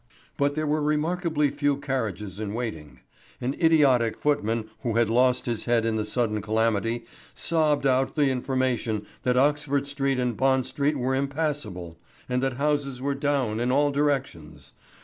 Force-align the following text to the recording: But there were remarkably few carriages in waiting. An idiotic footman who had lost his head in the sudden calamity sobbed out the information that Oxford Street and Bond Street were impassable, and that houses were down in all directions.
But 0.35 0.55
there 0.55 0.65
were 0.65 0.81
remarkably 0.81 1.51
few 1.51 1.77
carriages 1.77 2.39
in 2.39 2.55
waiting. 2.55 3.01
An 3.39 3.53
idiotic 3.61 4.17
footman 4.17 4.67
who 4.81 4.95
had 4.95 5.11
lost 5.11 5.45
his 5.45 5.65
head 5.65 5.85
in 5.85 5.95
the 5.95 6.03
sudden 6.05 6.41
calamity 6.41 7.05
sobbed 7.35 7.85
out 7.85 8.15
the 8.15 8.31
information 8.31 9.05
that 9.21 9.37
Oxford 9.37 9.85
Street 9.85 10.17
and 10.17 10.35
Bond 10.35 10.65
Street 10.65 10.97
were 10.97 11.13
impassable, 11.13 11.99
and 12.27 12.41
that 12.41 12.53
houses 12.53 12.99
were 12.99 13.13
down 13.13 13.59
in 13.59 13.71
all 13.71 13.91
directions. 13.91 14.71